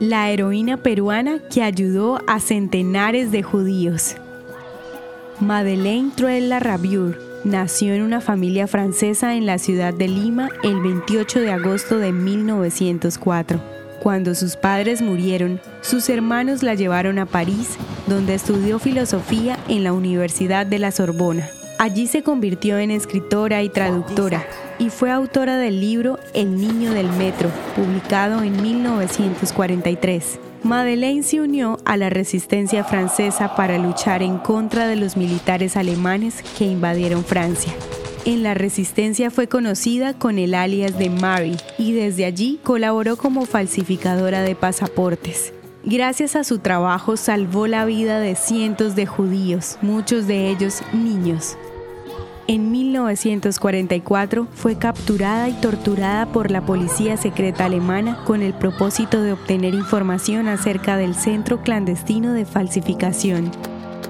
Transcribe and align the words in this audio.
la 0.00 0.30
heroína 0.30 0.78
peruana 0.78 1.40
que 1.52 1.62
ayudó 1.62 2.20
a 2.26 2.40
centenares 2.40 3.30
de 3.30 3.42
judíos. 3.42 4.16
Madeleine 5.40 6.10
Truel 6.16 6.48
Larrabiur 6.48 7.18
nació 7.44 7.92
en 7.92 8.02
una 8.02 8.22
familia 8.22 8.66
francesa 8.66 9.34
en 9.34 9.44
la 9.44 9.58
ciudad 9.58 9.92
de 9.92 10.08
Lima 10.08 10.48
el 10.62 10.80
28 10.80 11.40
de 11.40 11.52
agosto 11.52 11.98
de 11.98 12.12
1904. 12.12 13.60
Cuando 14.02 14.34
sus 14.34 14.56
padres 14.56 15.02
murieron, 15.02 15.60
sus 15.82 16.08
hermanos 16.08 16.62
la 16.62 16.74
llevaron 16.74 17.18
a 17.18 17.26
París, 17.26 17.76
donde 18.06 18.34
estudió 18.34 18.78
filosofía 18.78 19.58
en 19.68 19.84
la 19.84 19.92
Universidad 19.92 20.64
de 20.64 20.78
la 20.78 20.92
Sorbona. 20.92 21.46
Allí 21.78 22.06
se 22.06 22.22
convirtió 22.22 22.78
en 22.78 22.90
escritora 22.90 23.62
y 23.62 23.68
traductora 23.68 24.46
y 24.80 24.88
fue 24.88 25.12
autora 25.12 25.58
del 25.58 25.80
libro 25.80 26.18
El 26.34 26.56
Niño 26.56 26.92
del 26.92 27.12
Metro, 27.12 27.50
publicado 27.76 28.42
en 28.42 28.60
1943. 28.60 30.40
Madeleine 30.64 31.22
se 31.22 31.40
unió 31.40 31.78
a 31.84 31.96
la 31.96 32.10
resistencia 32.10 32.82
francesa 32.82 33.54
para 33.54 33.78
luchar 33.78 34.22
en 34.22 34.38
contra 34.38 34.88
de 34.88 34.96
los 34.96 35.16
militares 35.16 35.76
alemanes 35.76 36.42
que 36.58 36.64
invadieron 36.64 37.24
Francia. 37.24 37.72
En 38.24 38.42
la 38.42 38.54
resistencia 38.54 39.30
fue 39.30 39.48
conocida 39.48 40.14
con 40.14 40.38
el 40.38 40.54
alias 40.54 40.98
de 40.98 41.10
Mary 41.10 41.56
y 41.78 41.92
desde 41.92 42.24
allí 42.24 42.58
colaboró 42.62 43.16
como 43.16 43.46
falsificadora 43.46 44.42
de 44.42 44.54
pasaportes. 44.54 45.52
Gracias 45.84 46.36
a 46.36 46.44
su 46.44 46.58
trabajo 46.58 47.16
salvó 47.16 47.66
la 47.66 47.86
vida 47.86 48.18
de 48.20 48.34
cientos 48.34 48.96
de 48.96 49.06
judíos, 49.06 49.78
muchos 49.80 50.26
de 50.26 50.50
ellos 50.50 50.82
niños. 50.92 51.56
En 52.50 52.72
1944 52.72 54.48
fue 54.52 54.76
capturada 54.76 55.48
y 55.48 55.52
torturada 55.52 56.26
por 56.26 56.50
la 56.50 56.66
policía 56.66 57.16
secreta 57.16 57.66
alemana 57.66 58.24
con 58.24 58.42
el 58.42 58.54
propósito 58.54 59.22
de 59.22 59.34
obtener 59.34 59.72
información 59.72 60.48
acerca 60.48 60.96
del 60.96 61.14
centro 61.14 61.62
clandestino 61.62 62.32
de 62.32 62.44
falsificación. 62.44 63.52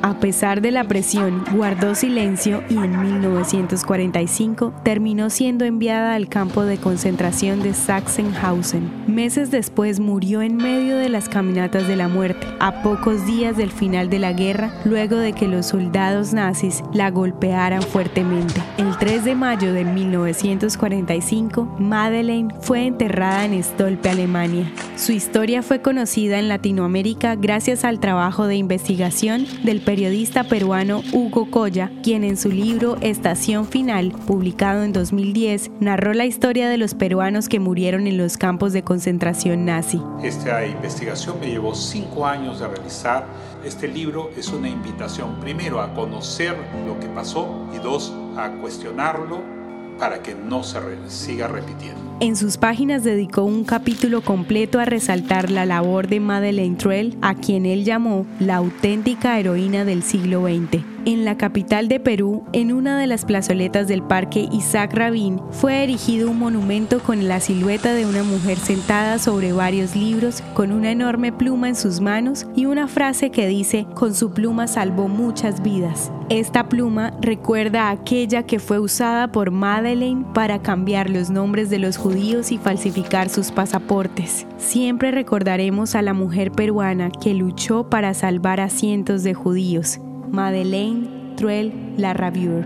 A 0.00 0.20
pesar 0.20 0.60
de 0.60 0.70
la 0.70 0.84
presión, 0.84 1.44
guardó 1.52 1.94
silencio 1.96 2.62
y 2.68 2.74
en 2.74 3.00
1945 3.00 4.72
terminó 4.84 5.28
siendo 5.28 5.64
enviada 5.64 6.14
al 6.14 6.28
campo 6.28 6.62
de 6.62 6.78
concentración 6.78 7.62
de 7.62 7.74
Sachsenhausen. 7.74 8.90
Meses 9.08 9.50
después 9.50 9.98
murió 9.98 10.40
en 10.42 10.56
medio 10.56 10.96
de 10.96 11.08
las 11.08 11.28
caminatas 11.28 11.88
de 11.88 11.96
la 11.96 12.06
muerte, 12.06 12.46
a 12.60 12.82
pocos 12.82 13.26
días 13.26 13.56
del 13.56 13.72
final 13.72 14.08
de 14.08 14.20
la 14.20 14.32
guerra, 14.32 14.72
luego 14.84 15.16
de 15.16 15.32
que 15.32 15.48
los 15.48 15.66
soldados 15.66 16.32
nazis 16.32 16.84
la 16.92 17.10
golpearan 17.10 17.82
fuertemente. 17.82 18.62
El 18.76 18.96
3 18.98 19.24
de 19.24 19.34
mayo 19.34 19.72
de 19.72 19.84
1945, 19.84 21.76
Madeleine 21.80 22.54
fue 22.60 22.86
enterrada 22.86 23.44
en 23.44 23.62
Stolpe, 23.62 24.10
Alemania. 24.10 24.70
Su 24.96 25.12
historia 25.12 25.62
fue 25.62 25.80
conocida 25.80 26.38
en 26.38 26.48
Latinoamérica 26.48 27.34
gracias 27.34 27.84
al 27.84 27.98
trabajo 27.98 28.46
de 28.46 28.56
investigación 28.56 29.46
del 29.64 29.80
periodista 29.88 30.44
peruano 30.44 31.00
Hugo 31.14 31.50
Coya, 31.50 31.90
quien 32.02 32.22
en 32.22 32.36
su 32.36 32.50
libro 32.50 32.98
Estación 33.00 33.64
Final, 33.64 34.12
publicado 34.26 34.82
en 34.82 34.92
2010, 34.92 35.70
narró 35.80 36.12
la 36.12 36.26
historia 36.26 36.68
de 36.68 36.76
los 36.76 36.92
peruanos 36.92 37.48
que 37.48 37.58
murieron 37.58 38.06
en 38.06 38.18
los 38.18 38.36
campos 38.36 38.74
de 38.74 38.82
concentración 38.82 39.64
nazi. 39.64 39.98
Esta 40.22 40.66
investigación 40.66 41.40
me 41.40 41.46
llevó 41.46 41.74
cinco 41.74 42.26
años 42.26 42.60
de 42.60 42.68
realizar. 42.68 43.24
Este 43.64 43.88
libro 43.88 44.30
es 44.36 44.50
una 44.50 44.68
invitación 44.68 45.40
primero 45.40 45.80
a 45.80 45.94
conocer 45.94 46.54
lo 46.86 47.00
que 47.00 47.06
pasó 47.06 47.66
y 47.74 47.78
dos, 47.78 48.12
a 48.36 48.50
cuestionarlo 48.60 49.57
para 49.98 50.22
que 50.22 50.34
no 50.34 50.62
se 50.62 50.78
siga 51.08 51.48
repitiendo. 51.48 52.00
En 52.20 52.36
sus 52.36 52.56
páginas 52.56 53.04
dedicó 53.04 53.44
un 53.44 53.64
capítulo 53.64 54.22
completo 54.22 54.80
a 54.80 54.84
resaltar 54.84 55.50
la 55.50 55.66
labor 55.66 56.08
de 56.08 56.18
Madeleine 56.18 56.76
Truel, 56.76 57.16
a 57.22 57.34
quien 57.34 57.64
él 57.64 57.84
llamó 57.84 58.26
la 58.40 58.56
auténtica 58.56 59.38
heroína 59.38 59.84
del 59.84 60.02
siglo 60.02 60.42
XX. 60.42 60.82
En 61.04 61.24
la 61.24 61.36
capital 61.36 61.88
de 61.88 62.00
Perú, 62.00 62.44
en 62.52 62.72
una 62.72 62.98
de 62.98 63.06
las 63.06 63.24
plazoletas 63.24 63.88
del 63.88 64.02
Parque 64.02 64.48
Isaac 64.52 64.92
Rabin, 64.94 65.40
fue 65.50 65.82
erigido 65.82 66.30
un 66.30 66.38
monumento 66.38 66.98
con 67.00 67.28
la 67.28 67.40
silueta 67.40 67.94
de 67.94 68.04
una 68.04 68.22
mujer 68.22 68.58
sentada 68.58 69.18
sobre 69.18 69.52
varios 69.52 69.96
libros, 69.96 70.42
con 70.54 70.72
una 70.72 70.90
enorme 70.90 71.32
pluma 71.32 71.68
en 71.68 71.76
sus 71.76 72.00
manos 72.00 72.46
y 72.54 72.66
una 72.66 72.88
frase 72.88 73.30
que 73.30 73.46
dice, 73.46 73.86
con 73.94 74.14
su 74.14 74.32
pluma 74.32 74.66
salvó 74.66 75.08
muchas 75.08 75.62
vidas. 75.62 76.12
Esta 76.28 76.68
pluma 76.68 77.14
recuerda 77.22 77.84
a 77.84 77.92
aquella 77.92 78.42
que 78.42 78.58
fue 78.58 78.78
usada 78.78 79.32
por 79.32 79.50
Madeleine 79.50 80.26
para 80.34 80.60
cambiar 80.60 81.08
los 81.08 81.30
nombres 81.30 81.70
de 81.70 81.78
los 81.78 81.96
judíos 81.96 82.52
y 82.52 82.58
falsificar 82.58 83.30
sus 83.30 83.50
pasaportes. 83.50 84.46
Siempre 84.58 85.10
recordaremos 85.10 85.94
a 85.94 86.02
la 86.02 86.12
mujer 86.12 86.52
peruana 86.52 87.10
que 87.10 87.32
luchó 87.32 87.88
para 87.88 88.12
salvar 88.12 88.60
a 88.60 88.68
cientos 88.68 89.22
de 89.22 89.32
judíos, 89.32 90.00
Madeleine 90.30 91.34
Truel 91.36 91.72
Larrabiur. 91.96 92.64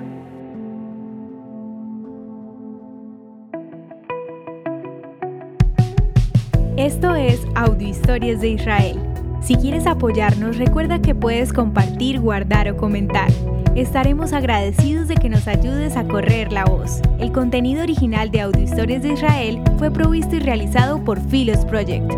Esto 6.77 7.15
es 7.15 7.41
Audio 7.55 7.89
Historias 7.89 8.41
de 8.41 8.49
Israel. 8.51 8.99
Si 9.41 9.57
quieres 9.57 9.87
apoyarnos, 9.87 10.57
recuerda 10.57 11.01
que 11.01 11.15
puedes 11.15 11.53
compartir, 11.53 12.21
guardar 12.21 12.69
o 12.71 12.77
comentar. 12.77 13.31
Estaremos 13.75 14.33
agradecidos 14.33 15.09
de 15.09 15.15
que 15.15 15.29
nos 15.29 15.49
ayudes 15.49 15.97
a 15.97 16.05
correr 16.05 16.53
la 16.53 16.65
voz. 16.65 17.01
El 17.19 17.33
contenido 17.33 17.83
original 17.83 18.31
de 18.31 18.41
Audio 18.41 18.63
Historias 18.63 19.03
de 19.03 19.13
Israel 19.13 19.61
fue 19.79 19.91
provisto 19.91 20.37
y 20.37 20.41
realizado 20.41 21.03
por 21.05 21.21
Philos 21.21 21.65
Project. 21.65 22.11